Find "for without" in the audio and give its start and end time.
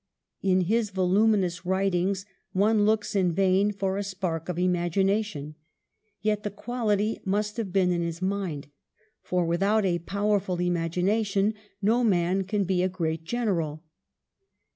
9.21-9.85